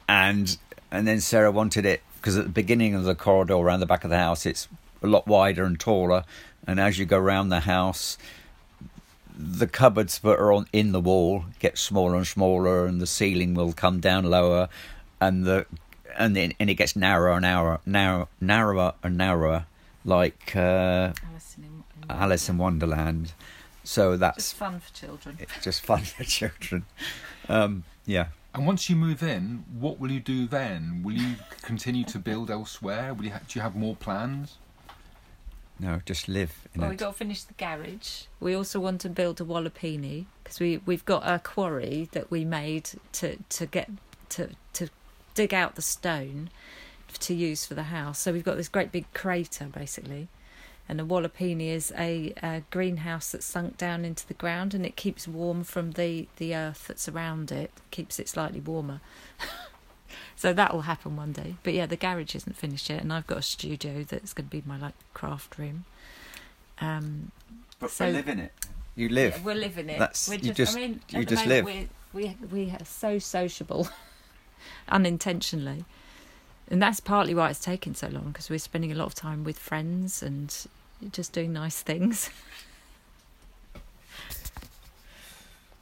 and 0.09 0.59
and 0.91 1.07
then 1.07 1.21
Sarah 1.21 1.53
wanted 1.53 1.87
it 1.87 2.03
because 2.17 2.37
at 2.37 2.45
the 2.45 2.51
beginning 2.51 2.95
of 2.95 3.05
the 3.05 3.15
corridor 3.15 3.55
around 3.55 3.81
the 3.81 3.87
back 3.87 4.05
of 4.05 4.11
the 4.11 4.19
house, 4.19 4.45
it's 4.45 4.69
a 5.03 5.07
lot 5.07 5.27
wider 5.27 5.65
and 5.65 5.79
taller, 5.79 6.25
and 6.67 6.81
as 6.81 6.99
you 6.99 7.07
go 7.07 7.19
around 7.19 7.49
the 7.49 7.61
house, 7.61 8.19
the 9.37 9.69
cupboards 9.69 10.19
that 10.19 10.31
are 10.31 10.53
on 10.53 10.67
in 10.73 10.91
the 10.93 11.01
wall 11.01 11.45
get 11.61 11.79
smaller 11.79 12.17
and 12.17 12.27
smaller, 12.27 12.87
and 12.87 13.01
the 13.01 13.07
ceiling 13.07 13.55
will 13.55 13.73
come 13.73 14.01
down 14.01 14.25
lower, 14.25 14.69
and 15.21 15.45
the 15.45 15.67
and 16.19 16.37
then 16.37 16.53
and 16.61 16.69
it 16.69 16.75
gets 16.75 16.95
narrower 16.97 17.33
and 17.37 17.43
narrower, 17.43 17.81
narrow, 17.87 18.29
narrower 18.41 18.95
and 19.03 19.17
narrower, 19.17 19.67
like 20.05 20.55
uh, 20.57 21.13
Alice 21.31 21.55
in, 21.57 21.65
in 21.65 22.11
Alice 22.11 22.49
in 22.49 22.59
Wonderland. 22.59 23.33
So 23.85 24.17
that's 24.19 24.37
Just 24.37 24.59
that's 24.59 24.71
fun 24.71 24.81
for 24.81 24.93
children. 24.95 25.37
it's 25.41 25.65
just 25.65 25.81
fun 25.81 26.03
for 26.03 26.25
children. 26.25 26.85
Um, 27.49 27.85
yeah. 28.05 28.27
And 28.55 28.67
once 28.67 28.91
you 28.91 28.97
move 28.97 29.23
in, 29.23 29.65
what 29.79 29.99
will 30.01 30.11
you 30.11 30.21
do 30.21 30.47
then? 30.47 31.03
Will 31.05 31.15
you 31.15 31.37
continue 31.63 32.05
to 32.07 32.19
build 32.19 32.51
elsewhere? 32.51 33.15
Will 33.15 33.27
you 33.27 33.31
ha- 33.31 33.41
do 33.47 33.59
you 33.59 33.63
have 33.63 33.77
more 33.77 33.95
plans? 33.97 34.59
No, 35.81 36.01
just 36.05 36.29
live 36.29 36.67
in 36.75 36.81
Well, 36.81 36.89
it. 36.89 36.91
we've 36.91 36.99
got 36.99 37.13
to 37.13 37.17
finish 37.19 37.45
the 37.45 37.55
garage. 37.55 38.23
We 38.41 38.55
also 38.55 38.81
want 38.81 39.01
to 39.03 39.09
build 39.09 39.41
a 39.41 39.45
walipini 39.45 40.27
because 40.43 40.59
we 40.59 40.79
we've 40.87 41.05
got 41.05 41.23
a 41.25 41.39
quarry 41.39 42.09
that 42.13 42.31
we 42.33 42.45
made 42.45 42.91
to 43.13 43.37
to 43.49 43.67
get 43.67 43.89
to 44.31 44.49
to 44.49 44.57
dig 45.39 45.55
out 45.55 45.77
the 45.77 45.83
stone 45.83 46.51
to 47.21 47.33
use 47.35 47.65
for 47.65 47.75
the 47.75 47.85
house. 47.85 48.19
So 48.19 48.33
we've 48.33 48.45
got 48.45 48.57
this 48.57 48.69
great 48.69 48.91
big 48.91 49.07
crater 49.15 49.67
basically, 49.67 50.27
and 50.89 50.99
the 50.99 51.05
Walipini 51.07 51.69
is 51.69 51.93
a, 51.97 52.33
a 52.43 52.63
greenhouse 52.71 53.31
that's 53.33 53.47
sunk 53.47 53.77
down 53.77 54.05
into 54.05 54.27
the 54.27 54.35
ground 54.35 54.75
and 54.75 54.85
it 54.85 54.97
keeps 54.97 55.29
warm 55.29 55.63
from 55.65 55.93
the 55.93 56.27
the 56.37 56.55
earth 56.57 56.87
that's 56.89 57.09
around 57.09 57.53
it. 57.53 57.71
Keeps 57.91 58.19
it 58.19 58.29
slightly 58.29 58.61
warmer. 58.61 59.01
So 60.35 60.53
that 60.53 60.73
will 60.73 60.83
happen 60.83 61.17
one 61.17 61.33
day. 61.33 61.57
But 61.65 61.75
yeah, 61.75 61.87
the 61.87 61.97
garage 61.97 62.35
isn't 62.37 62.57
finished 62.57 62.89
yet, 62.89 63.03
and 63.03 63.13
I've 63.13 63.27
got 63.27 63.39
a 63.39 63.43
studio 63.43 64.05
that's 64.05 64.33
going 64.33 64.47
to 64.49 64.51
be 64.51 64.63
my 64.65 64.79
like 64.79 64.95
craft 65.13 65.59
room. 65.59 65.85
Um, 66.81 67.33
But 67.81 67.91
so- 67.91 68.09
live 68.09 68.29
in 68.29 68.39
it. 68.41 68.53
You 68.95 69.09
live. 69.09 69.37
yeah, 69.39 69.43
we're 69.45 69.55
living 69.55 69.89
it. 69.91 69.99
That's- 69.99 70.29
we're 70.29 70.35
you 70.37 70.53
just, 70.53 70.57
just- 70.57 70.77
I 70.77 70.81
mean, 70.81 71.01
you 71.11 71.25
just 71.25 71.45
live. 71.47 71.65
We're, 71.65 71.89
we 72.13 72.37
we 72.53 72.71
are 72.71 72.85
so 72.85 73.19
sociable, 73.19 73.89
unintentionally, 74.89 75.85
and 76.71 76.83
that's 76.83 77.01
partly 77.01 77.35
why 77.35 77.51
it's 77.51 77.61
taking 77.61 77.95
so 77.95 78.09
long 78.09 78.29
because 78.29 78.51
we're 78.51 78.59
spending 78.59 78.93
a 78.93 78.95
lot 78.95 79.07
of 79.07 79.15
time 79.15 79.45
with 79.45 79.59
friends 79.59 80.23
and 80.23 80.67
just 81.13 81.33
doing 81.33 81.53
nice 81.53 81.83
things. 81.83 82.31